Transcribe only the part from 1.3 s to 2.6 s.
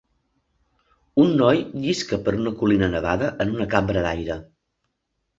noi llisca per una